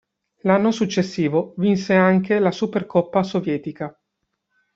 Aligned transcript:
L'anno 0.39 0.71
successivo 0.71 1.53
vinse 1.57 1.93
anche 1.93 2.39
la 2.39 2.49
Supercoppa 2.49 3.21
sovietica. 3.21 3.95